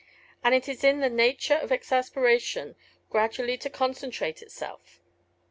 [0.43, 2.75] And it is in the nature of exasperation
[3.11, 4.99] gradually to concentrate itself.